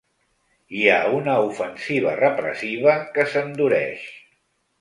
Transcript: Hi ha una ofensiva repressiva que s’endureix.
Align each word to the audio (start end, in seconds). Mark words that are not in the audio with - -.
Hi 0.77 0.81
ha 0.93 1.11
una 1.17 1.35
ofensiva 1.49 2.15
repressiva 2.21 2.99
que 3.19 3.27
s’endureix. 3.35 4.13